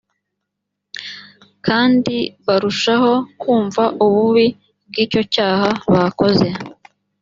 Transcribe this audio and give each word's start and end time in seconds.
kandi 1.65 2.15
barushaho 2.45 3.11
kumva 3.41 3.83
ububi 4.05 4.47
bw’ 4.89 4.95
icyo 5.03 5.21
cyaha 5.33 5.69
bakoze 5.93 6.47